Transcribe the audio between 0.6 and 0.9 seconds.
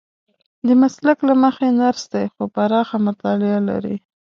د